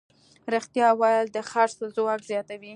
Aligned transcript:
رښتیا 0.53 0.87
ویل 0.99 1.27
د 1.31 1.37
خرڅ 1.49 1.77
ځواک 1.95 2.21
زیاتوي. 2.31 2.69